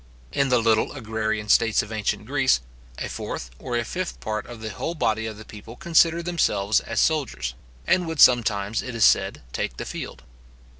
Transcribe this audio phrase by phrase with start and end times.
[0.31, 2.59] In the little agrarian states of ancient Greece,
[2.97, 6.31] a fourth or a fifth part of the whole body of the people considered the
[6.31, 7.53] themselves as soldiers,
[7.85, 10.23] and would sometimes, it is said, take the field.